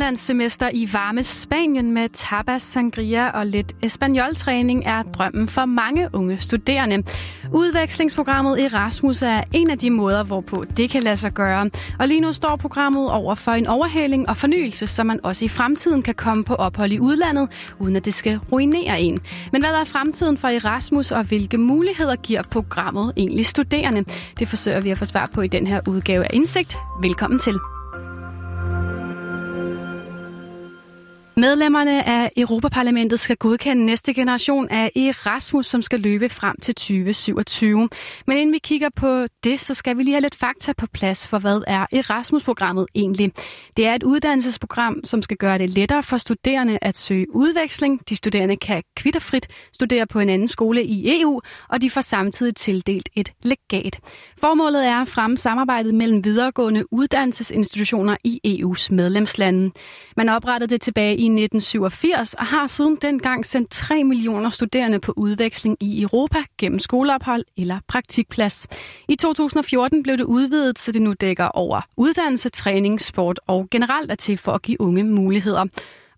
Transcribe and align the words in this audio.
udlandssemester 0.00 0.70
i 0.72 0.88
varme 0.92 1.22
Spanien 1.22 1.92
med 1.92 2.08
tapas, 2.08 2.62
sangria 2.62 3.30
og 3.30 3.46
lidt 3.46 3.72
espanjoltræning 3.82 4.82
er 4.86 5.02
drømmen 5.02 5.48
for 5.48 5.64
mange 5.64 6.08
unge 6.12 6.40
studerende. 6.40 7.02
Udvekslingsprogrammet 7.52 8.64
Erasmus 8.64 9.22
er 9.22 9.42
en 9.52 9.70
af 9.70 9.78
de 9.78 9.90
måder, 9.90 10.24
hvorpå 10.24 10.64
det 10.76 10.90
kan 10.90 11.02
lade 11.02 11.16
sig 11.16 11.32
gøre. 11.32 11.70
Og 11.98 12.08
lige 12.08 12.20
nu 12.20 12.32
står 12.32 12.56
programmet 12.56 13.10
over 13.10 13.34
for 13.34 13.52
en 13.52 13.66
overhaling 13.66 14.28
og 14.28 14.36
fornyelse, 14.36 14.86
så 14.86 15.04
man 15.04 15.20
også 15.22 15.44
i 15.44 15.48
fremtiden 15.48 16.02
kan 16.02 16.14
komme 16.14 16.44
på 16.44 16.54
ophold 16.54 16.92
i 16.92 17.00
udlandet, 17.00 17.48
uden 17.78 17.96
at 17.96 18.04
det 18.04 18.14
skal 18.14 18.38
ruinere 18.52 19.00
en. 19.00 19.20
Men 19.52 19.62
hvad 19.62 19.70
er 19.70 19.84
fremtiden 19.84 20.36
for 20.36 20.48
Erasmus, 20.48 21.10
og 21.10 21.24
hvilke 21.24 21.58
muligheder 21.58 22.16
giver 22.16 22.42
programmet 22.42 23.12
egentlig 23.16 23.46
studerende? 23.46 24.04
Det 24.38 24.48
forsøger 24.48 24.80
vi 24.80 24.90
at 24.90 24.98
få 24.98 25.04
svar 25.04 25.30
på 25.34 25.40
i 25.40 25.48
den 25.48 25.66
her 25.66 25.80
udgave 25.88 26.24
af 26.24 26.30
Indsigt. 26.32 26.76
Velkommen 27.02 27.38
til. 27.38 27.54
Medlemmerne 31.40 32.08
af 32.08 32.30
Europaparlamentet 32.36 33.20
skal 33.20 33.36
godkende 33.36 33.86
næste 33.86 34.14
generation 34.14 34.68
af 34.68 34.92
Erasmus, 34.96 35.66
som 35.66 35.82
skal 35.82 36.00
løbe 36.00 36.28
frem 36.28 36.56
til 36.62 36.74
2027. 36.74 37.88
Men 38.26 38.38
inden 38.38 38.52
vi 38.52 38.58
kigger 38.58 38.88
på 38.96 39.26
det, 39.44 39.60
så 39.60 39.74
skal 39.74 39.96
vi 39.96 40.02
lige 40.02 40.14
have 40.14 40.20
lidt 40.20 40.34
fakta 40.34 40.72
på 40.72 40.86
plads 40.86 41.26
for, 41.26 41.38
hvad 41.38 41.62
er 41.66 41.86
Erasmus-programmet 41.92 42.86
egentlig? 42.94 43.32
Det 43.76 43.86
er 43.86 43.94
et 43.94 44.02
uddannelsesprogram, 44.02 45.00
som 45.04 45.22
skal 45.22 45.36
gøre 45.36 45.58
det 45.58 45.70
lettere 45.70 46.02
for 46.02 46.16
studerende 46.16 46.78
at 46.82 46.96
søge 46.96 47.34
udveksling. 47.34 48.08
De 48.08 48.16
studerende 48.16 48.56
kan 48.56 48.82
kvitterfrit 48.96 49.46
studere 49.72 50.06
på 50.06 50.20
en 50.20 50.28
anden 50.28 50.48
skole 50.48 50.84
i 50.84 51.20
EU, 51.20 51.40
og 51.68 51.82
de 51.82 51.90
får 51.90 52.00
samtidig 52.00 52.56
tildelt 52.56 53.08
et 53.16 53.32
legat. 53.42 53.98
Formålet 54.40 54.86
er 54.86 54.96
at 54.96 55.08
fremme 55.08 55.36
samarbejdet 55.36 55.94
mellem 55.94 56.24
videregående 56.24 56.92
uddannelsesinstitutioner 56.92 58.16
i 58.24 58.40
EU's 58.62 58.94
medlemslande. 58.94 59.70
Man 60.16 60.28
oprettede 60.28 60.70
det 60.70 60.80
tilbage 60.80 61.16
i 61.16 61.29
1987 61.32 62.34
og 62.34 62.46
har 62.46 62.66
siden 62.66 62.96
dengang 63.02 63.46
sendt 63.46 63.70
3 63.70 64.04
millioner 64.04 64.50
studerende 64.50 65.00
på 65.00 65.12
udveksling 65.16 65.76
i 65.80 66.02
Europa 66.02 66.38
gennem 66.58 66.78
skoleophold 66.78 67.44
eller 67.56 67.80
praktikplads. 67.88 68.66
I 69.08 69.16
2014 69.16 70.02
blev 70.02 70.18
det 70.18 70.24
udvidet, 70.24 70.78
så 70.78 70.92
det 70.92 71.02
nu 71.02 71.12
dækker 71.20 71.44
over 71.44 71.80
uddannelse, 71.96 72.48
træning, 72.48 73.00
sport 73.00 73.40
og 73.46 73.68
generelt 73.70 74.10
er 74.10 74.14
til 74.14 74.38
for 74.38 74.52
at 74.52 74.62
give 74.62 74.80
unge 74.80 75.04
muligheder. 75.04 75.66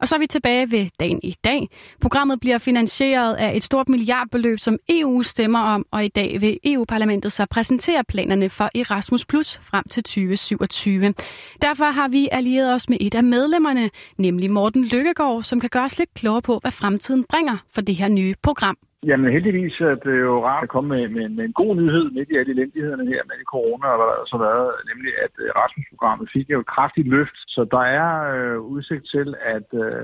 Og 0.02 0.08
så 0.08 0.14
er 0.14 0.18
vi 0.18 0.26
tilbage 0.26 0.70
ved 0.70 0.86
dagen 1.00 1.20
i 1.22 1.34
dag. 1.44 1.68
Programmet 2.00 2.40
bliver 2.40 2.58
finansieret 2.58 3.34
af 3.34 3.56
et 3.56 3.62
stort 3.62 3.88
milliardbeløb, 3.88 4.58
som 4.58 4.78
EU 4.88 5.22
stemmer 5.22 5.58
om, 5.58 5.86
og 5.90 6.04
i 6.04 6.08
dag 6.08 6.40
vil 6.40 6.58
EU-parlamentet 6.64 7.32
så 7.32 7.46
præsentere 7.46 8.04
planerne 8.04 8.50
for 8.50 8.70
Erasmus 8.74 9.24
Plus 9.24 9.60
frem 9.62 9.84
til 9.90 10.02
2027. 10.02 11.14
Derfor 11.62 11.84
har 11.84 12.08
vi 12.08 12.28
allieret 12.32 12.74
os 12.74 12.88
med 12.88 12.98
et 13.00 13.14
af 13.14 13.24
medlemmerne, 13.24 13.90
nemlig 14.18 14.50
Morten 14.50 14.84
Lykkegaard, 14.84 15.42
som 15.42 15.60
kan 15.60 15.70
gøre 15.70 15.84
os 15.84 15.98
lidt 15.98 16.14
klogere 16.14 16.42
på, 16.42 16.58
hvad 16.58 16.72
fremtiden 16.72 17.24
bringer 17.28 17.56
for 17.70 17.80
det 17.80 17.96
her 17.96 18.08
nye 18.08 18.34
program. 18.42 18.76
Jamen 19.06 19.32
heldigvis 19.32 19.80
er 19.80 19.94
det 19.94 20.20
jo 20.20 20.44
rart 20.46 20.62
at 20.62 20.68
komme 20.68 20.88
med, 20.94 21.08
med, 21.08 21.28
med 21.28 21.44
en 21.44 21.52
god 21.52 21.76
nyhed 21.76 22.10
midt 22.10 22.30
i 22.30 22.36
alle 22.36 22.52
elendighederne 22.52 23.06
her 23.12 23.22
med 23.28 23.44
corona, 23.54 23.86
og 23.86 23.98
der 23.98 24.24
så 24.26 24.36
været, 24.38 24.70
nemlig 24.90 25.12
at 25.24 25.34
øh, 25.44 25.48
Rasmus-programmet 25.60 26.30
fik 26.32 26.50
jo 26.50 26.60
et 26.60 26.72
kraftigt 26.74 27.08
løft, 27.08 27.38
så 27.54 27.60
der 27.74 27.84
er 28.00 28.10
øh, 28.34 28.58
udsigt 28.60 29.04
til, 29.14 29.34
at 29.54 29.68
øh, 29.84 30.02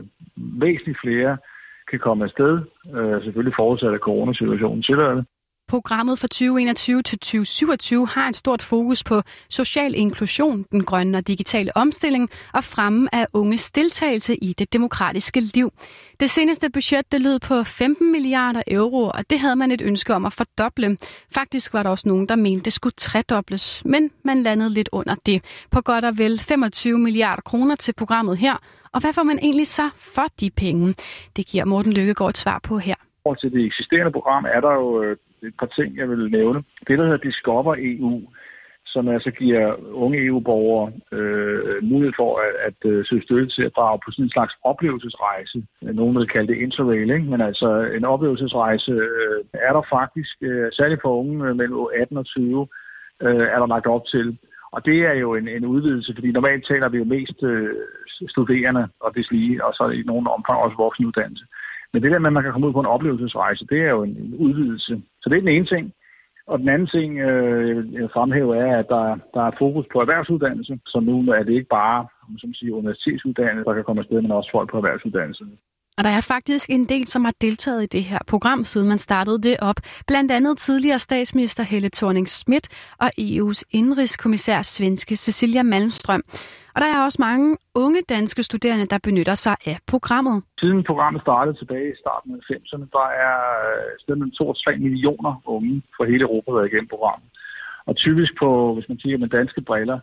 væsentligt 0.65 0.99
flere 1.05 1.39
kan 1.91 1.99
komme 1.99 2.25
afsted, 2.25 2.53
øh, 2.97 3.23
selvfølgelig 3.25 3.55
forudsat 3.57 3.93
af 3.99 4.05
coronasituationen 4.09 4.83
tillader 4.83 5.15
det. 5.15 5.27
Programmet 5.69 6.19
for 6.19 6.27
2021 6.27 7.03
til 7.03 7.19
2027 7.19 8.07
har 8.07 8.29
et 8.29 8.37
stort 8.37 8.63
fokus 8.63 9.05
på 9.05 9.23
social 9.51 9.95
inklusion, 9.95 10.63
den 10.73 10.85
grønne 10.85 11.19
og 11.19 11.29
digitale 11.29 11.77
omstilling 11.77 12.31
og 12.55 12.65
fremme 12.65 13.15
af 13.15 13.27
unges 13.35 13.71
deltagelse 13.73 14.37
i 14.37 14.53
det 14.53 14.73
demokratiske 14.73 15.41
liv. 15.41 15.73
Det 16.21 16.31
seneste 16.31 16.71
budget 16.71 17.13
det 17.13 17.23
lød 17.23 17.39
på 17.39 17.65
15 17.65 18.13
milliarder 18.13 18.63
euro, 18.67 19.03
og 19.15 19.31
det 19.31 19.41
havde 19.41 19.57
man 19.57 19.71
et 19.71 19.83
ønske 19.83 20.15
om 20.15 20.25
at 20.27 20.33
fordoble. 20.33 20.97
Faktisk 21.35 21.73
var 21.73 21.83
der 21.83 21.91
også 21.91 22.09
nogen, 22.09 22.29
der 22.29 22.37
mente, 22.37 22.65
det 22.65 22.73
skulle 22.73 22.95
tredobles, 22.97 23.83
men 23.85 24.11
man 24.25 24.43
landede 24.43 24.71
lidt 24.71 24.89
under 24.93 25.15
det. 25.27 25.45
På 25.71 25.81
godt 25.81 26.05
og 26.05 26.19
vel 26.19 26.39
25 26.39 26.99
milliarder 26.99 27.43
kroner 27.43 27.77
til 27.77 27.95
programmet 27.95 28.39
her. 28.39 28.57
Og 28.93 29.01
hvad 29.01 29.13
får 29.13 29.23
man 29.23 29.39
egentlig 29.39 29.67
så 29.67 29.91
for 29.99 30.27
de 30.41 30.51
penge? 30.51 30.95
Det 31.37 31.47
giver 31.47 31.65
Morten 31.65 31.93
Lykkegaard 31.93 32.31
et 32.31 32.39
svar 32.39 32.61
på 32.63 32.79
her. 32.79 32.95
Til 33.41 33.53
det 33.53 33.67
eksisterende 33.67 34.13
program 34.13 34.45
er 34.45 34.61
der 34.61 34.73
jo 34.73 35.03
øh, 35.03 35.17
et 35.43 35.55
par 35.61 35.67
ting, 35.67 35.97
jeg 35.97 36.09
vil 36.11 36.31
nævne. 36.31 36.63
Det, 36.87 36.99
der 36.99 37.05
hedder 37.05 37.27
Discover 37.29 37.75
EU, 37.79 38.23
som 38.87 39.09
altså 39.09 39.31
giver 39.31 39.65
unge 40.05 40.27
EU-borgere 40.27 40.93
øh, 41.13 41.85
mulighed 41.85 42.13
for 42.17 42.31
at, 42.45 42.53
at 42.69 42.91
øh, 42.91 43.05
søge 43.07 43.23
støtte 43.23 43.49
til 43.49 43.63
at 43.63 43.77
drage 43.77 44.01
på 44.05 44.11
sådan 44.11 44.25
en 44.25 44.37
slags 44.37 44.55
oplevelsesrejse. 44.63 45.59
Nogen 45.83 46.19
vil 46.19 46.29
kalde 46.29 46.53
det 46.53 46.63
interrail, 46.63 47.11
ikke? 47.11 47.31
men 47.33 47.41
altså 47.41 47.69
en 47.97 48.05
oplevelsesrejse 48.05 48.93
øh, 48.93 49.45
er 49.69 49.73
der 49.73 49.83
faktisk, 49.97 50.37
øh, 50.41 50.69
særligt 50.73 51.03
for 51.03 51.21
unge 51.21 51.49
øh, 51.49 51.57
mellem 51.57 51.77
18 52.01 52.17
og 52.17 52.27
20, 52.27 52.69
øh, 53.23 53.47
er 53.55 53.59
der 53.59 53.67
lagt 53.67 53.87
op 53.87 54.07
til. 54.07 54.39
Og 54.73 54.85
det 54.85 54.99
er 55.11 55.15
jo 55.25 55.35
en, 55.35 55.49
en 55.49 55.65
udvidelse, 55.65 56.13
fordi 56.15 56.33
normalt 56.33 56.67
taler 56.67 56.89
vi 56.89 56.99
jo 56.99 57.05
mest 57.05 57.43
øh, 57.43 57.75
studerende 58.29 58.89
og 59.01 59.13
lige, 59.31 59.65
og 59.65 59.73
så 59.75 59.89
i 59.89 60.03
nogle 60.03 60.31
omfang 60.31 60.59
også 60.59 60.77
voksenuddannelse. 60.77 61.45
Men 61.93 62.03
det 62.03 62.11
der 62.11 62.19
med, 62.19 62.27
at 62.27 62.33
man 62.33 62.43
kan 62.43 62.53
komme 62.53 62.67
ud 62.67 62.73
på 62.73 62.81
en 62.81 62.95
oplevelsesrejse, 62.97 63.67
det 63.71 63.81
er 63.81 63.91
jo 63.91 64.03
en 64.03 64.35
udvidelse. 64.39 65.03
Så 65.29 65.33
det 65.33 65.39
er 65.39 65.49
den 65.49 65.57
ene 65.57 65.67
ting. 65.67 65.93
Og 66.47 66.59
den 66.59 66.69
anden 66.69 66.89
ting, 66.97 67.19
øh, 67.19 67.93
jeg 67.93 68.01
vil 68.03 68.15
fremhæve, 68.17 68.57
er, 68.57 68.79
at 68.79 68.89
der, 68.89 69.05
der 69.35 69.43
er 69.47 69.59
fokus 69.59 69.87
på 69.93 70.01
erhvervsuddannelse. 70.01 70.79
Så 70.87 71.01
nu 71.01 71.33
er 71.33 71.43
det 71.43 71.53
ikke 71.53 71.75
bare 71.81 72.07
som 72.39 72.55
siger, 72.55 72.75
universitetsuddannelse, 72.75 73.65
der 73.65 73.75
kan 73.75 73.85
komme 73.85 74.01
afsted, 74.01 74.23
men 74.23 74.31
også 74.31 74.51
folk 74.53 74.71
på 74.71 74.77
erhvervsuddannelse. 74.77 75.45
Og 75.99 76.05
der 76.05 76.11
er 76.11 76.21
faktisk 76.21 76.71
en 76.71 76.85
del, 76.85 77.07
som 77.07 77.25
har 77.25 77.35
deltaget 77.41 77.83
i 77.83 77.87
det 77.87 78.05
her 78.05 78.19
program, 78.27 78.65
siden 78.65 78.89
man 78.89 78.99
startede 78.99 79.41
det 79.43 79.57
op. 79.61 79.77
Blandt 80.07 80.31
andet 80.33 80.59
tidligere 80.59 80.99
statsminister 80.99 81.63
Helle 81.63 81.91
thorning 81.95 82.29
Schmidt 82.29 82.67
og 83.01 83.11
EU's 83.21 83.63
indrigskommissær 83.71 84.63
svenske 84.63 85.17
Cecilia 85.17 85.63
Malmstrøm. 85.63 86.23
Og 86.75 86.81
der 86.81 86.87
er 86.87 87.05
også 87.05 87.19
mange 87.21 87.57
unge 87.75 88.03
danske 88.09 88.43
studerende, 88.43 88.87
der 88.87 88.99
benytter 89.03 89.35
sig 89.35 89.57
af 89.67 89.79
programmet. 89.87 90.43
Siden 90.61 90.85
programmet 90.85 91.23
startede 91.23 91.57
tilbage 91.59 91.89
i 91.93 92.01
starten 92.01 92.31
af 92.35 92.55
90'erne, 92.55 92.87
der 92.93 93.07
er 93.27 93.37
øh, 93.69 93.91
stedet 94.01 94.19
mellem 94.19 94.35
2 94.39 94.49
og 94.49 94.57
3 94.65 94.77
millioner 94.77 95.43
unge 95.47 95.83
fra 95.97 96.05
hele 96.05 96.23
Europa 96.23 96.51
været 96.53 96.67
igennem 96.67 96.89
programmet. 96.89 97.29
Og 97.87 97.97
typisk 97.97 98.33
på, 98.39 98.75
hvis 98.75 98.89
man 98.89 98.99
kigger 98.99 99.19
med 99.19 99.29
danske 99.29 99.61
briller, 99.61 99.99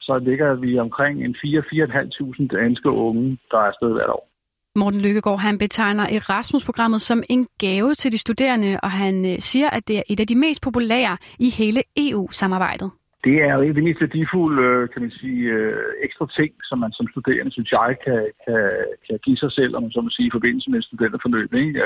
så 0.00 0.18
ligger 0.18 0.54
vi 0.54 0.78
omkring 0.78 1.24
en 1.24 1.34
4-4.500 1.34 2.56
danske 2.60 2.90
unge, 2.90 3.38
der 3.50 3.58
er 3.58 3.68
afsted 3.72 3.92
hvert 3.92 4.10
år. 4.18 4.29
Morten 4.76 5.00
Lykkegaard 5.00 5.40
han 5.40 5.58
betegner 5.58 6.02
Erasmus-programmet 6.02 7.00
som 7.00 7.22
en 7.28 7.46
gave 7.58 7.94
til 7.94 8.12
de 8.12 8.18
studerende, 8.18 8.80
og 8.82 8.90
han 8.90 9.14
øh, 9.32 9.38
siger, 9.38 9.70
at 9.70 9.88
det 9.88 9.96
er 9.98 10.02
et 10.08 10.20
af 10.20 10.26
de 10.26 10.36
mest 10.36 10.62
populære 10.62 11.16
i 11.38 11.48
hele 11.58 11.80
EU-samarbejdet. 11.96 12.90
Det 13.24 13.36
er 13.42 13.54
jo 13.54 13.62
det 13.62 13.84
mest 13.84 14.00
værdifulde, 14.00 14.62
øh, 14.62 14.88
kan 14.92 15.02
man 15.02 15.10
sige, 15.10 15.42
øh, 15.56 15.82
ekstra 16.02 16.26
ting, 16.38 16.52
som 16.62 16.78
man 16.78 16.92
som 16.92 17.06
studerende, 17.12 17.52
synes 17.52 17.70
jeg, 17.72 17.96
kan, 18.04 18.20
kan, 18.44 18.62
kan 19.06 19.18
give 19.24 19.36
sig 19.36 19.52
selv, 19.52 19.76
om 19.76 19.82
man 19.82 19.92
så 19.92 20.00
må 20.00 20.10
sige, 20.10 20.26
i 20.26 20.36
forbindelse 20.36 20.70
med 20.70 20.78
et 20.78 20.84
studenterforløb. 20.84 21.54
Ikke? 21.54 21.82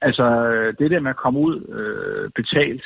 Altså, 0.00 0.26
det 0.78 0.90
der 0.90 1.00
med 1.00 1.10
at 1.10 1.22
komme 1.24 1.38
ud 1.40 1.56
betalt 2.34 2.84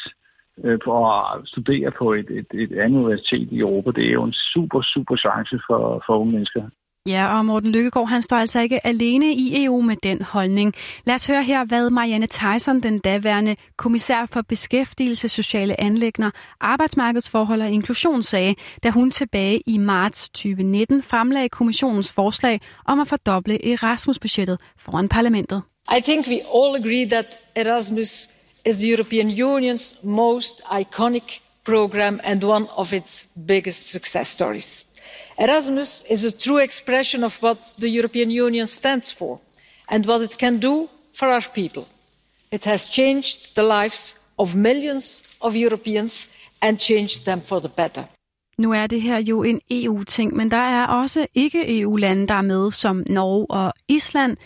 på 0.85 0.93
at 1.15 1.23
studere 1.45 1.91
på 1.91 2.13
et, 2.13 2.31
et, 2.31 2.51
et 2.53 2.73
andet 2.79 2.99
universitet 2.99 3.49
i 3.53 3.59
Europa, 3.59 3.91
det 3.91 4.05
er 4.09 4.13
jo 4.13 4.25
en 4.25 4.33
super, 4.33 4.83
super 4.83 5.17
chance 5.17 5.57
for, 5.67 6.03
for 6.07 6.19
unge 6.19 6.33
mennesker. 6.33 6.63
Ja, 7.09 7.39
og 7.39 7.47
Morten 7.47 7.73
Lykkegaard, 7.73 8.09
han 8.09 8.23
står 8.23 8.37
altså 8.37 8.61
ikke 8.61 8.87
alene 8.87 9.35
i 9.35 9.65
EU 9.65 9.81
med 9.81 9.97
den 10.03 10.23
holdning. 10.23 10.75
Lad 11.05 11.15
os 11.15 11.27
høre 11.27 11.45
her, 11.45 11.65
hvad 11.65 11.91
Marianne 11.91 12.27
Tyson, 12.27 12.81
den 12.81 12.99
daværende 12.99 13.57
kommissær 13.77 14.27
for 14.33 14.43
beskæftigelse, 14.43 15.29
sociale 15.29 15.81
anlægner, 15.81 16.31
arbejdsmarkedsforhold 16.61 17.63
og 17.63 17.71
inklusion, 17.71 18.23
sagde, 18.23 18.55
da 18.83 18.91
hun 18.91 19.11
tilbage 19.11 19.63
i 19.67 19.79
marts 19.79 20.31
2019 20.31 21.03
fremlagde 21.03 21.49
kommissionens 21.49 22.13
forslag 22.13 22.61
om 22.87 23.01
at 23.01 23.09
fordoble 23.09 23.73
Erasmus-budgettet 23.73 24.59
foran 24.79 25.09
parlamentet. 25.09 25.63
I 25.99 26.01
think 26.01 26.27
we 26.27 26.41
all 26.55 26.85
agree 26.85 27.09
that 27.09 27.41
Erasmus 27.57 28.29
is 28.67 28.77
the 28.77 28.91
European 28.91 29.31
Union's 29.31 30.07
most 30.07 30.63
iconic 30.73 31.41
program 31.65 32.21
and 32.25 32.45
one 32.45 32.67
of 32.71 32.93
its 32.93 33.29
biggest 33.49 33.91
success 33.91 34.29
stories 34.29 34.87
erasmus 35.41 36.05
is 36.15 36.25
a 36.25 36.31
true 36.45 36.63
expression 36.69 37.25
of 37.25 37.35
what 37.43 37.59
the 37.79 37.89
european 37.99 38.31
union 38.47 38.67
stands 38.67 39.09
for 39.19 39.33
and 39.93 40.07
what 40.07 40.21
it 40.23 40.39
can 40.39 40.61
do 40.61 40.89
for 41.19 41.27
our 41.29 41.47
people. 41.55 41.85
it 42.51 42.65
has 42.65 42.89
changed 42.89 43.39
the 43.55 43.63
lives 43.63 44.15
of 44.39 44.55
millions 44.55 45.23
of 45.41 45.55
europeans 45.57 46.29
and 46.63 46.79
changed 46.79 47.25
them 47.25 47.41
for 47.41 47.61
the 47.61 47.69
better. 47.69 48.05
Nu 48.59 48.73
er 48.73 48.87
det 48.87 49.03
her 49.03 49.19
jo 49.19 49.43
en 49.43 49.61
EU-ting, 49.71 50.37
men 50.37 50.51
der 50.51 50.57
er 50.57 50.87
også 50.87 51.27
ikke-EU-lande, 51.35 52.27
der 52.29 52.35
er 52.35 52.43
med, 52.43 52.71
som 52.71 53.05
Norge 53.07 53.47
og 53.51 53.73
Island. 53.89 54.37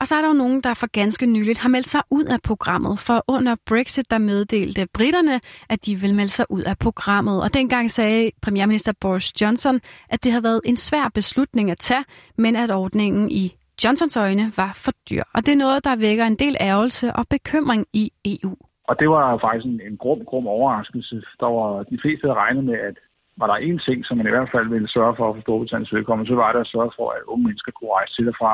Og 0.00 0.06
så 0.06 0.14
er 0.14 0.20
der 0.20 0.28
jo 0.28 0.34
nogen, 0.34 0.60
der 0.60 0.74
for 0.74 0.86
ganske 0.86 1.26
nyligt 1.26 1.58
har 1.58 1.68
meldt 1.68 1.86
sig 1.86 2.02
ud 2.10 2.24
af 2.24 2.38
programmet, 2.42 2.98
for 2.98 3.24
under 3.28 3.54
Brexit, 3.68 4.10
der 4.10 4.18
meddelte 4.18 4.86
britterne, 4.94 5.40
at 5.68 5.86
de 5.86 5.96
vil 5.96 6.14
melde 6.14 6.30
sig 6.30 6.46
ud 6.50 6.62
af 6.62 6.78
programmet. 6.78 7.42
Og 7.42 7.54
dengang 7.54 7.90
sagde 7.90 8.30
premierminister 8.42 8.92
Boris 9.00 9.40
Johnson, 9.40 9.80
at 10.08 10.24
det 10.24 10.32
havde 10.32 10.44
været 10.44 10.60
en 10.64 10.76
svær 10.76 11.10
beslutning 11.14 11.70
at 11.70 11.78
tage, 11.78 12.04
men 12.36 12.56
at 12.56 12.70
ordningen 12.70 13.30
i 13.30 13.56
Johnsons 13.84 14.16
øjne 14.16 14.52
var 14.56 14.72
for 14.84 14.92
dyr. 15.10 15.22
Og 15.34 15.46
det 15.46 15.52
er 15.52 15.56
noget, 15.56 15.84
der 15.84 15.96
vækker 15.96 16.24
en 16.24 16.36
del 16.36 16.56
ærgelse 16.60 17.12
og 17.12 17.24
bekymring 17.30 17.86
i 17.92 18.12
EU. 18.24 18.56
Og 18.88 18.94
det 19.00 19.08
var 19.10 19.38
faktisk 19.38 19.66
en, 19.66 19.80
en 19.90 19.96
grum, 19.96 20.20
grum 20.24 20.46
overraskelse. 20.46 21.22
Der 21.40 21.50
var 21.58 21.82
de 21.82 21.98
fleste, 22.02 22.26
der 22.26 22.34
regnede 22.34 22.66
med, 22.66 22.78
at 22.88 22.96
var 23.36 23.46
der 23.46 23.54
en 23.54 23.78
ting, 23.86 23.98
som 24.04 24.16
man 24.16 24.26
i 24.26 24.34
hvert 24.34 24.50
fald 24.54 24.68
ville 24.68 24.88
sørge 24.96 25.14
for 25.16 25.24
at 25.28 25.36
få 25.36 25.40
Storbritanniens 25.40 25.94
vedkommende, 25.96 26.30
så 26.30 26.34
var 26.34 26.52
det 26.52 26.60
at 26.60 26.72
sørge 26.74 26.92
for, 26.98 27.06
at 27.10 27.22
unge 27.32 27.44
mennesker 27.46 27.72
kunne 27.72 27.94
rejse 27.98 28.14
til 28.14 28.28
og 28.28 28.34
fra 28.40 28.52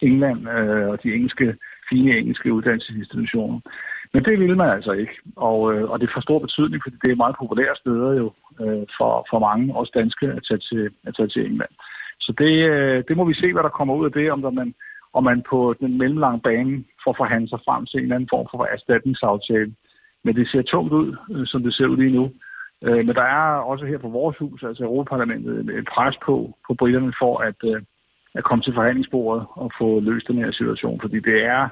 England 0.00 0.48
øh, 0.48 0.88
og 0.88 1.02
de 1.02 1.14
engelske, 1.14 1.56
fine 1.90 2.18
engelske 2.18 2.52
uddannelsesinstitutioner. 2.52 3.60
Men 4.12 4.24
det 4.24 4.40
ville 4.40 4.56
man 4.56 4.70
altså 4.70 4.92
ikke, 4.92 5.16
og, 5.36 5.74
øh, 5.74 5.90
og 5.90 6.00
det 6.00 6.10
får 6.14 6.20
stor 6.20 6.38
betydning, 6.38 6.82
fordi 6.82 6.96
det 7.04 7.10
er 7.12 7.22
meget 7.24 7.36
populære 7.38 7.76
steder 7.76 8.12
jo 8.12 8.32
øh, 8.60 8.84
for, 8.98 9.26
for 9.30 9.38
mange, 9.38 9.74
også 9.74 9.92
danske, 9.94 10.26
at 10.26 10.42
tage 10.48 10.62
til, 10.70 10.90
at 11.06 11.14
tage 11.16 11.28
til 11.28 11.46
England. 11.46 11.74
Så 12.20 12.32
det, 12.38 12.54
øh, 12.72 13.04
det 13.08 13.16
må 13.16 13.24
vi 13.24 13.34
se, 13.34 13.52
hvad 13.52 13.62
der 13.62 13.78
kommer 13.78 13.94
ud 13.94 14.04
af 14.04 14.12
det, 14.12 14.32
om 14.32 14.42
der 14.42 14.50
man, 14.50 14.74
om 15.12 15.24
man 15.24 15.42
på 15.50 15.74
den 15.80 15.98
mellemlange 15.98 16.40
bane 16.40 16.84
får 17.04 17.14
forhandlet 17.16 17.50
sig 17.50 17.60
frem 17.66 17.86
til 17.86 17.98
en 17.98 18.02
eller 18.02 18.16
anden 18.16 18.32
form 18.34 18.46
for 18.50 18.64
erstatningsaftale. 18.64 19.74
Men 20.24 20.36
det 20.36 20.48
ser 20.48 20.62
tungt 20.62 20.92
ud, 20.92 21.16
øh, 21.30 21.46
som 21.46 21.62
det 21.62 21.74
ser 21.74 21.86
ud 21.86 21.96
lige 21.96 22.16
nu. 22.18 22.24
Øh, 22.84 23.06
men 23.06 23.14
der 23.14 23.26
er 23.38 23.46
også 23.70 23.84
her 23.86 23.98
på 23.98 24.08
vores 24.08 24.36
hus, 24.38 24.62
altså 24.62 24.84
Europaparlamentet, 24.84 25.78
et 25.78 25.88
pres 25.94 26.16
på, 26.26 26.36
på 26.66 26.74
britterne 26.74 27.12
for 27.20 27.38
at, 27.38 27.60
øh, 27.64 27.82
at 28.36 28.44
komme 28.44 28.62
til 28.62 28.74
forhandlingsbordet 28.74 29.46
og 29.50 29.70
få 29.80 30.00
løst 30.00 30.28
den 30.28 30.38
her 30.38 30.52
situation. 30.52 31.00
Fordi 31.00 31.20
det 31.20 31.44
er, 31.44 31.68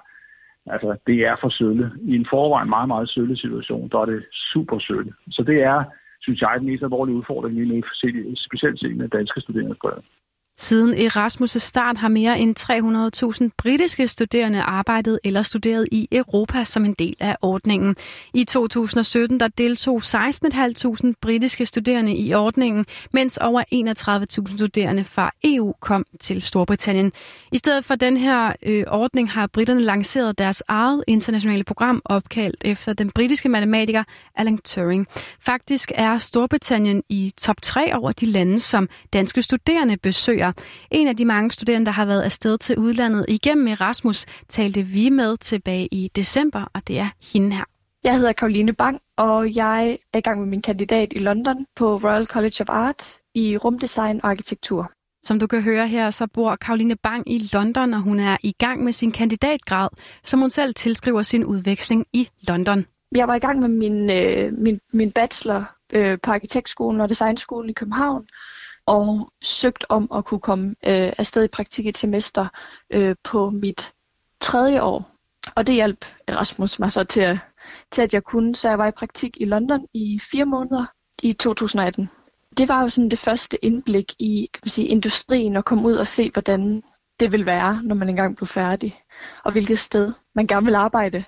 altså, 0.66 0.96
det 1.06 1.18
er 1.26 1.36
for 1.40 1.48
sølle. 1.48 1.92
I 2.02 2.14
en 2.14 2.26
forvejen 2.30 2.68
meget, 2.68 2.88
meget 2.88 3.10
sølle 3.10 3.36
situation, 3.36 3.88
der 3.88 3.98
er 3.98 4.04
det 4.04 4.24
super 4.52 4.78
sølle. 4.78 5.12
Så 5.30 5.42
det 5.46 5.62
er, 5.62 5.84
synes 6.20 6.40
jeg, 6.40 6.54
den 6.58 6.66
mest 6.66 6.82
alvorlige 6.82 7.16
udfordring 7.16 7.54
lige 7.54 7.74
nu, 7.74 7.82
specielt 8.36 8.80
set 8.80 8.96
med 8.96 9.08
danske 9.08 9.40
studerende. 9.40 9.76
Siden 10.56 10.94
Erasmus' 10.94 11.58
start 11.58 11.98
har 11.98 12.08
mere 12.08 12.38
end 12.38 12.56
300.000 13.42 13.50
britiske 13.58 14.08
studerende 14.08 14.62
arbejdet 14.62 15.18
eller 15.24 15.42
studeret 15.42 15.88
i 15.92 16.08
Europa 16.12 16.64
som 16.64 16.84
en 16.84 16.94
del 16.98 17.16
af 17.20 17.36
ordningen. 17.42 17.96
I 18.34 18.44
2017 18.44 19.40
der 19.40 19.48
deltog 19.48 20.02
16.500 20.02 21.12
britiske 21.20 21.66
studerende 21.66 22.16
i 22.16 22.34
ordningen, 22.34 22.86
mens 23.12 23.38
over 23.38 23.62
31.000 24.50 24.56
studerende 24.56 25.04
fra 25.04 25.30
EU 25.44 25.74
kom 25.80 26.06
til 26.20 26.42
Storbritannien. 26.42 27.12
I 27.52 27.58
stedet 27.58 27.84
for 27.84 27.94
den 27.94 28.16
her 28.16 28.52
øh, 28.62 28.84
ordning 28.88 29.30
har 29.30 29.46
britterne 29.46 29.80
lanceret 29.80 30.38
deres 30.38 30.62
eget 30.68 31.04
internationale 31.06 31.64
program 31.64 32.02
opkaldt 32.04 32.56
efter 32.64 32.92
den 32.92 33.10
britiske 33.10 33.48
matematiker 33.48 34.04
Alan 34.34 34.58
Turing. 34.58 35.06
Faktisk 35.40 35.92
er 35.94 36.18
Storbritannien 36.18 37.02
i 37.08 37.32
top 37.40 37.62
3 37.62 37.94
over 37.94 38.12
de 38.12 38.26
lande, 38.26 38.60
som 38.60 38.88
danske 39.12 39.42
studerende 39.42 39.96
besøger 39.96 40.43
studerer. 40.52 40.52
En 40.90 41.08
af 41.08 41.16
de 41.16 41.24
mange 41.24 41.52
studerende, 41.52 41.86
der 41.86 41.92
har 41.92 42.06
været 42.06 42.22
afsted 42.22 42.58
til 42.58 42.78
udlandet 42.78 43.24
igennem 43.28 43.66
Erasmus, 43.68 44.26
talte 44.48 44.82
vi 44.82 45.08
med 45.08 45.36
tilbage 45.36 45.88
i 45.92 46.10
december, 46.16 46.64
og 46.74 46.88
det 46.88 46.98
er 46.98 47.08
hende 47.32 47.56
her. 47.56 47.64
Jeg 48.04 48.16
hedder 48.16 48.32
Karoline 48.32 48.72
Bang, 48.72 49.00
og 49.16 49.56
jeg 49.56 49.98
er 50.12 50.18
i 50.18 50.20
gang 50.20 50.40
med 50.40 50.48
min 50.48 50.62
kandidat 50.62 51.12
i 51.12 51.18
London 51.18 51.66
på 51.76 51.96
Royal 51.96 52.26
College 52.26 52.60
of 52.60 52.68
Art 52.68 53.18
i 53.34 53.56
rumdesign 53.56 54.20
og 54.22 54.30
arkitektur. 54.30 54.90
Som 55.22 55.38
du 55.38 55.46
kan 55.46 55.62
høre 55.62 55.88
her, 55.88 56.10
så 56.10 56.26
bor 56.26 56.56
Karoline 56.56 56.96
Bang 56.96 57.32
i 57.32 57.42
London, 57.52 57.94
og 57.94 58.00
hun 58.00 58.20
er 58.20 58.36
i 58.42 58.52
gang 58.52 58.84
med 58.84 58.92
sin 58.92 59.12
kandidatgrad, 59.12 59.88
som 60.24 60.40
hun 60.40 60.50
selv 60.50 60.74
tilskriver 60.74 61.22
sin 61.22 61.44
udveksling 61.44 62.06
i 62.12 62.28
London. 62.48 62.84
Jeg 63.14 63.28
var 63.28 63.34
i 63.34 63.38
gang 63.38 63.60
med 63.60 63.68
min, 63.68 64.10
øh, 64.10 64.52
min, 64.58 64.80
min 64.92 65.10
bachelor 65.12 65.64
øh, 65.92 66.18
på 66.22 66.30
arkitektskolen 66.30 67.00
og 67.00 67.08
designskolen 67.08 67.70
i 67.70 67.72
København, 67.72 68.26
og 68.86 69.32
søgt 69.42 69.84
om 69.88 70.08
at 70.14 70.24
kunne 70.24 70.40
komme 70.40 70.68
øh, 70.68 71.12
afsted 71.18 71.44
i 71.44 71.48
praktik 71.48 71.86
et 71.86 71.98
semester 71.98 72.48
øh, 72.90 73.16
på 73.24 73.50
mit 73.50 73.92
tredje 74.40 74.82
år. 74.82 75.10
Og 75.56 75.66
det 75.66 75.74
hjalp 75.74 76.04
Erasmus 76.26 76.78
mig 76.78 76.92
så 76.92 77.04
til, 77.04 77.20
at, 77.20 77.38
til, 77.90 78.02
at 78.02 78.14
jeg 78.14 78.24
kunne. 78.24 78.56
Så 78.56 78.68
jeg 78.68 78.78
var 78.78 78.86
i 78.86 78.90
praktik 78.90 79.36
i 79.40 79.44
London 79.44 79.86
i 79.94 80.20
fire 80.32 80.44
måneder 80.44 80.86
i 81.22 81.32
2018. 81.32 82.10
Det 82.56 82.68
var 82.68 82.82
jo 82.82 82.88
sådan 82.88 83.08
det 83.08 83.18
første 83.18 83.64
indblik 83.64 84.12
i 84.18 84.48
kan 84.52 84.60
man 84.64 84.70
sige, 84.70 84.88
industrien 84.88 85.56
og 85.56 85.64
komme 85.64 85.84
ud 85.88 85.94
og 85.94 86.06
se, 86.06 86.30
hvordan 86.30 86.82
det 87.20 87.32
vil 87.32 87.46
være, 87.46 87.82
når 87.82 87.94
man 87.94 88.08
engang 88.08 88.36
blev 88.36 88.46
færdig, 88.46 89.00
og 89.44 89.52
hvilket 89.52 89.78
sted 89.78 90.12
man 90.34 90.46
gerne 90.46 90.66
vil 90.66 90.74
arbejde. 90.74 91.24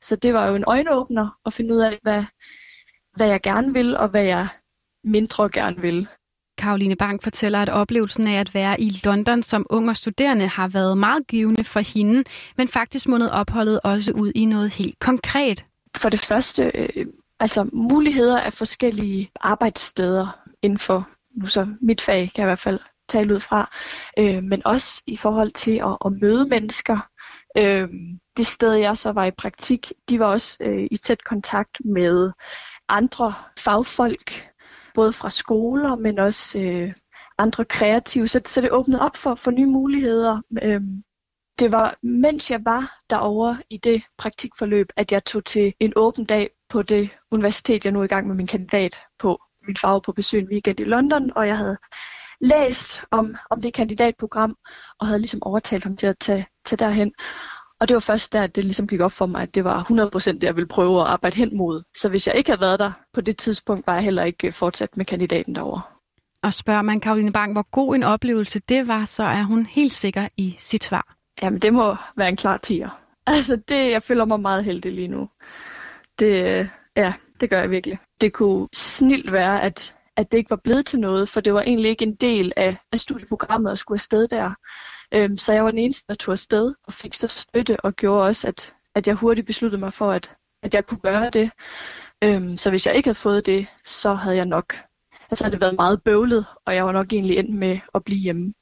Så 0.00 0.16
det 0.16 0.34
var 0.34 0.46
jo 0.48 0.54
en 0.54 0.64
øjenåbner 0.66 1.38
at 1.46 1.52
finde 1.52 1.74
ud 1.74 1.80
af, 1.80 1.98
hvad, 2.02 2.24
hvad 3.16 3.28
jeg 3.28 3.42
gerne 3.42 3.72
vil, 3.72 3.96
og 3.96 4.08
hvad 4.08 4.24
jeg 4.24 4.48
mindre 5.04 5.48
gerne 5.48 5.80
vil. 5.80 6.08
Karoline 6.58 6.96
Bank 6.96 7.22
fortæller, 7.22 7.62
at 7.62 7.68
oplevelsen 7.68 8.26
af 8.26 8.40
at 8.40 8.54
være 8.54 8.80
i 8.80 9.00
London 9.04 9.42
som 9.42 9.66
ung 9.70 9.88
og 9.88 9.96
studerende 9.96 10.46
har 10.46 10.68
været 10.68 10.98
meget 10.98 11.26
givende 11.26 11.64
for 11.64 11.80
hende, 11.80 12.24
men 12.56 12.68
faktisk 12.68 13.08
mundede 13.08 13.32
opholdet 13.32 13.80
også 13.84 14.12
ud 14.12 14.32
i 14.34 14.44
noget 14.44 14.70
helt 14.70 14.98
konkret. 14.98 15.64
For 15.96 16.08
det 16.08 16.20
første, 16.20 16.70
øh, 16.74 17.06
altså 17.40 17.70
muligheder 17.72 18.40
af 18.40 18.52
forskellige 18.52 19.30
arbejdssteder 19.40 20.38
inden 20.62 20.78
for 20.78 21.08
nu 21.36 21.46
så 21.46 21.66
mit 21.80 22.00
fag, 22.00 22.30
kan 22.34 22.42
jeg 22.42 22.44
i 22.44 22.48
hvert 22.48 22.58
fald 22.58 22.80
tale 23.08 23.34
ud 23.34 23.40
fra, 23.40 23.70
øh, 24.18 24.42
men 24.42 24.62
også 24.66 25.02
i 25.06 25.16
forhold 25.16 25.50
til 25.50 25.76
at, 25.84 25.96
at 26.04 26.12
møde 26.20 26.48
mennesker. 26.48 26.98
Øh, 27.56 27.88
det 28.36 28.46
sted, 28.46 28.72
jeg 28.72 28.96
så 28.96 29.12
var 29.12 29.24
i 29.24 29.30
praktik, 29.30 29.92
de 30.10 30.18
var 30.18 30.26
også 30.26 30.58
øh, 30.60 30.86
i 30.90 30.96
tæt 30.96 31.24
kontakt 31.24 31.80
med 31.84 32.30
andre 32.88 33.34
fagfolk, 33.58 34.48
både 34.96 35.12
fra 35.12 35.30
skoler, 35.30 35.96
men 35.96 36.18
også 36.18 36.58
øh, 36.58 36.92
andre 37.38 37.64
kreative. 37.64 38.28
Så, 38.28 38.40
så 38.46 38.60
det 38.60 38.72
åbnede 38.72 39.00
op 39.00 39.16
for, 39.16 39.34
for 39.34 39.50
nye 39.50 39.66
muligheder. 39.66 40.40
Øhm, 40.62 41.02
det 41.58 41.72
var, 41.72 41.98
mens 42.02 42.50
jeg 42.50 42.60
var 42.64 43.00
derovre 43.10 43.56
i 43.70 43.76
det 43.76 44.02
praktikforløb, 44.18 44.86
at 44.96 45.12
jeg 45.12 45.24
tog 45.24 45.44
til 45.44 45.74
en 45.80 45.92
åben 45.96 46.24
dag 46.24 46.50
på 46.68 46.82
det 46.82 47.18
universitet, 47.30 47.84
jeg 47.84 47.92
nu 47.92 48.00
er 48.00 48.04
i 48.04 48.14
gang 48.14 48.26
med 48.26 48.36
min 48.36 48.46
kandidat 48.46 49.00
på. 49.18 49.42
Min 49.66 49.76
far 49.76 49.98
på 49.98 50.12
besøg 50.12 50.40
en 50.40 50.48
weekend 50.48 50.80
i 50.80 50.84
London, 50.84 51.30
og 51.36 51.46
jeg 51.46 51.58
havde 51.58 51.76
læst 52.40 53.02
om, 53.10 53.36
om 53.50 53.62
det 53.62 53.74
kandidatprogram, 53.74 54.56
og 55.00 55.06
havde 55.06 55.20
ligesom 55.20 55.42
overtalt 55.42 55.84
ham 55.84 55.96
til 55.96 56.06
at 56.06 56.18
tage, 56.18 56.46
tage 56.64 56.78
derhen. 56.78 57.12
Og 57.80 57.88
det 57.88 57.94
var 57.94 58.00
først 58.00 58.32
der, 58.32 58.42
at 58.42 58.56
det 58.56 58.64
ligesom 58.64 58.86
gik 58.86 59.00
op 59.00 59.12
for 59.12 59.26
mig, 59.26 59.42
at 59.42 59.54
det 59.54 59.64
var 59.64 59.82
100% 59.90 60.32
det, 60.32 60.42
jeg 60.42 60.56
ville 60.56 60.68
prøve 60.68 61.00
at 61.00 61.06
arbejde 61.06 61.36
hen 61.36 61.56
mod. 61.56 61.82
Så 61.96 62.08
hvis 62.08 62.26
jeg 62.26 62.36
ikke 62.36 62.50
havde 62.50 62.60
været 62.60 62.78
der 62.78 62.92
på 63.12 63.20
det 63.20 63.36
tidspunkt, 63.36 63.86
var 63.86 63.94
jeg 63.94 64.02
heller 64.02 64.24
ikke 64.24 64.52
fortsat 64.52 64.96
med 64.96 65.04
kandidaten 65.04 65.54
derovre. 65.54 65.82
Og 66.42 66.54
spørger 66.54 66.82
man 66.82 67.00
Karoline 67.00 67.32
Bang, 67.32 67.52
hvor 67.52 67.70
god 67.70 67.94
en 67.94 68.02
oplevelse 68.02 68.58
det 68.58 68.86
var, 68.86 69.04
så 69.04 69.22
er 69.24 69.42
hun 69.42 69.66
helt 69.66 69.92
sikker 69.92 70.28
i 70.36 70.56
sit 70.58 70.84
svar. 70.84 71.16
Jamen, 71.42 71.60
det 71.60 71.72
må 71.72 71.96
være 72.16 72.28
en 72.28 72.36
klar 72.36 72.56
tiger. 72.56 72.88
Altså, 73.28 73.56
det, 73.68 73.90
jeg 73.92 74.02
føler 74.02 74.24
mig 74.24 74.40
meget 74.40 74.64
heldig 74.64 74.92
lige 74.92 75.08
nu. 75.08 75.28
Det, 76.18 76.70
ja, 76.96 77.12
det 77.40 77.50
gør 77.50 77.60
jeg 77.60 77.70
virkelig. 77.70 77.98
Det 78.20 78.32
kunne 78.32 78.68
snilt 78.74 79.32
være, 79.32 79.62
at, 79.62 79.96
at 80.16 80.32
det 80.32 80.38
ikke 80.38 80.50
var 80.50 80.60
blevet 80.64 80.86
til 80.86 80.98
noget, 80.98 81.28
for 81.28 81.40
det 81.40 81.54
var 81.54 81.62
egentlig 81.62 81.90
ikke 81.90 82.04
en 82.04 82.14
del 82.14 82.52
af, 82.56 82.76
af 82.92 83.00
studieprogrammet 83.00 83.70
at 83.70 83.78
skulle 83.78 83.96
afsted 83.96 84.28
der. 84.28 84.54
Øhm, 85.14 85.36
så 85.36 85.52
jeg 85.52 85.64
var 85.64 85.70
den 85.70 85.78
eneste, 85.78 86.04
der 86.08 86.14
tog 86.14 86.32
afsted 86.32 86.74
og 86.84 86.92
fik 86.92 87.14
så 87.14 87.28
støtte 87.28 87.80
og 87.84 87.94
gjorde 87.94 88.26
også, 88.26 88.48
at, 88.48 88.74
at 88.94 89.06
jeg 89.06 89.14
hurtigt 89.14 89.46
besluttede 89.46 89.80
mig 89.80 89.92
for, 89.92 90.10
at, 90.12 90.36
at 90.62 90.74
jeg 90.74 90.86
kunne 90.86 91.00
gøre 91.00 91.30
det. 91.30 91.50
Øhm, 92.24 92.56
så 92.56 92.70
hvis 92.70 92.86
jeg 92.86 92.94
ikke 92.96 93.06
havde 93.06 93.18
fået 93.18 93.46
det, 93.46 93.66
så 93.84 94.14
havde 94.14 94.36
jeg 94.36 94.46
nok, 94.46 94.74
altså 95.30 95.44
havde 95.44 95.52
det 95.52 95.60
været 95.60 95.74
meget 95.74 96.02
bøvlet, 96.02 96.46
og 96.66 96.74
jeg 96.74 96.84
var 96.86 96.92
nok 96.92 97.12
egentlig 97.12 97.38
endt 97.38 97.54
med 97.54 97.78
at 97.94 98.04
blive 98.04 98.20
hjemme. 98.20 98.54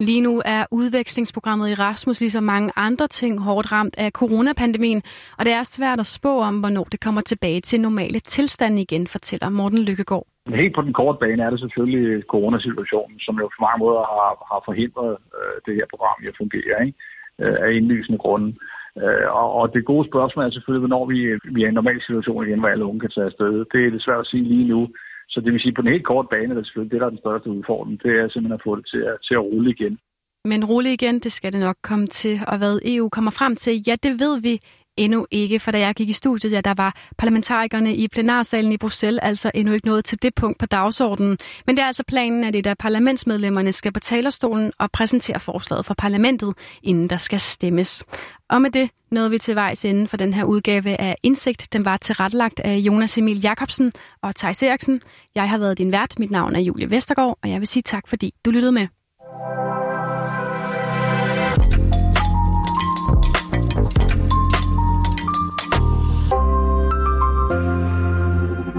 Lige 0.00 0.20
nu 0.20 0.42
er 0.44 0.62
udvekslingsprogrammet 0.70 1.68
i 1.68 1.72
Erasmus 1.72 2.20
ligesom 2.20 2.44
mange 2.44 2.70
andre 2.76 3.08
ting 3.08 3.40
hårdt 3.40 3.72
ramt 3.72 3.94
af 3.98 4.10
coronapandemien, 4.10 5.02
og 5.38 5.44
det 5.44 5.52
er 5.52 5.62
svært 5.62 6.00
at 6.00 6.06
spå 6.06 6.32
om, 6.40 6.60
hvornår 6.60 6.84
det 6.84 7.00
kommer 7.00 7.20
tilbage 7.20 7.60
til 7.60 7.80
normale 7.80 8.20
tilstande 8.20 8.82
igen, 8.82 9.06
fortæller 9.06 9.48
Morten 9.48 9.82
Lykkegaard. 9.88 10.26
Helt 10.62 10.74
på 10.74 10.82
den 10.82 10.92
korte 10.92 11.18
bane 11.22 11.42
er 11.42 11.50
det 11.50 11.60
selvfølgelig 11.60 12.24
coronasituationen, 12.32 13.18
som 13.20 13.34
jo 13.40 13.46
på 13.54 13.60
mange 13.66 13.80
måder 13.84 14.02
har, 14.12 14.30
har 14.50 14.60
forhindret 14.68 15.16
øh, 15.38 15.56
det 15.66 15.74
her 15.78 15.86
program 15.92 16.18
i 16.24 16.26
at 16.28 16.38
fungere 16.40 16.76
ikke? 16.86 16.98
Øh, 17.42 17.56
af 17.64 17.70
indlysende 17.78 18.18
grunde. 18.24 18.48
Øh, 19.02 19.26
og, 19.40 19.48
og 19.58 19.64
det 19.74 19.90
gode 19.92 20.08
spørgsmål 20.10 20.44
er 20.44 20.50
selvfølgelig, 20.50 20.86
hvornår 20.86 21.04
vi, 21.12 21.18
vi 21.54 21.60
er 21.62 21.68
i 21.68 21.72
en 21.74 21.80
normal 21.80 22.00
situation 22.06 22.46
igen, 22.46 22.60
hvor 22.60 22.68
alle 22.72 22.84
unge 22.88 23.00
kan 23.00 23.14
tage 23.14 23.30
afsted. 23.30 23.52
Det 23.72 23.80
er 23.82 23.90
det 23.90 24.02
svært 24.02 24.24
at 24.24 24.30
sige 24.32 24.44
lige 24.52 24.68
nu. 24.72 24.80
Så 25.32 25.40
det 25.40 25.52
vil 25.52 25.60
sige, 25.60 25.74
på 25.74 25.82
den 25.82 25.92
helt 25.92 26.06
korte 26.10 26.28
bane 26.30 26.50
er 26.50 26.58
det 26.58 26.66
selvfølgelig 26.66 26.92
det, 26.92 27.00
der 27.00 27.06
er 27.06 27.14
den 27.16 27.24
største 27.24 27.50
udfordring. 27.50 28.02
Det 28.02 28.12
er 28.20 28.28
simpelthen 28.28 28.58
at 28.60 28.66
få 28.66 28.76
det 28.76 28.86
til 28.92 29.02
at, 29.10 29.16
til 29.26 29.34
at 29.34 29.44
rulle 29.50 29.70
igen. 29.70 29.98
Men 30.44 30.64
rulle 30.64 30.92
igen, 30.92 31.18
det 31.18 31.32
skal 31.32 31.52
det 31.52 31.60
nok 31.60 31.76
komme 31.82 32.06
til. 32.06 32.34
Og 32.50 32.58
hvad 32.58 32.74
EU 32.84 33.08
kommer 33.08 33.30
frem 33.30 33.56
til, 33.56 33.74
ja, 33.86 33.94
det 34.02 34.12
ved 34.20 34.40
vi 34.40 34.54
endnu 34.96 35.26
ikke, 35.30 35.60
for 35.60 35.70
da 35.70 35.78
jeg 35.78 35.94
gik 35.94 36.08
i 36.08 36.12
studiet, 36.12 36.52
ja, 36.52 36.60
der 36.60 36.74
var 36.74 36.96
parlamentarikerne 37.18 37.94
i 37.94 38.08
plenarsalen 38.08 38.72
i 38.72 38.76
Bruxelles 38.76 39.20
altså 39.22 39.50
endnu 39.54 39.74
ikke 39.74 39.86
nået 39.86 40.04
til 40.04 40.22
det 40.22 40.34
punkt 40.34 40.58
på 40.58 40.66
dagsordenen. 40.66 41.38
Men 41.66 41.76
det 41.76 41.82
er 41.82 41.86
altså 41.86 42.04
planen, 42.08 42.44
at 42.44 42.54
det 42.54 42.66
af 42.66 42.78
parlamentsmedlemmerne 42.78 43.72
skal 43.72 43.92
på 43.92 44.00
talerstolen 44.00 44.72
og 44.78 44.90
præsentere 44.90 45.40
forslaget 45.40 45.86
for 45.86 45.94
parlamentet, 45.98 46.54
inden 46.82 47.10
der 47.10 47.18
skal 47.18 47.40
stemmes. 47.40 48.04
Og 48.50 48.62
med 48.62 48.70
det 48.70 48.90
nåede 49.10 49.30
vi 49.30 49.38
til 49.38 49.54
vejs 49.54 49.84
ende 49.84 50.08
for 50.08 50.16
den 50.16 50.34
her 50.34 50.44
udgave 50.44 51.00
af 51.00 51.16
Indsigt. 51.22 51.72
Den 51.72 51.84
var 51.84 51.96
tilrettelagt 51.96 52.60
af 52.60 52.76
Jonas 52.76 53.18
Emil 53.18 53.40
Jakobsen 53.40 53.92
og 54.22 54.36
Thijs 54.36 54.62
Eriksen. 54.62 55.00
Jeg 55.34 55.50
har 55.50 55.58
været 55.58 55.78
din 55.78 55.92
vært. 55.92 56.18
Mit 56.18 56.30
navn 56.30 56.56
er 56.56 56.60
Julie 56.60 56.90
Vestergaard, 56.90 57.38
og 57.42 57.50
jeg 57.50 57.60
vil 57.60 57.66
sige 57.66 57.82
tak, 57.82 58.08
fordi 58.08 58.34
du 58.44 58.50
lyttede 58.50 58.72
med. 58.72 58.86